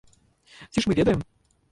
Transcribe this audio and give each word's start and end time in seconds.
Ці 0.71 0.81
ж 0.85 0.91
мы 0.91 0.97
ведаем?! 1.01 1.21